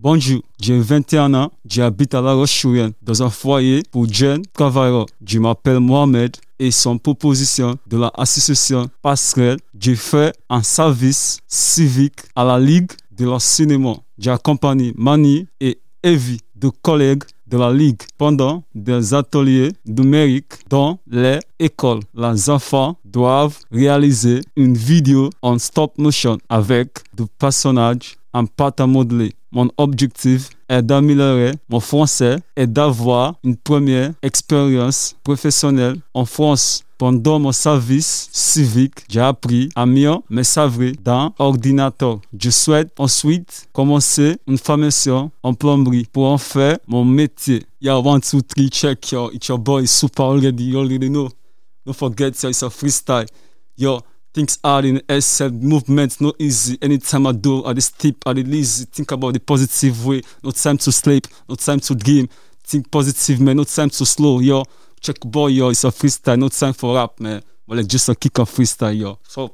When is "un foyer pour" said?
3.20-4.06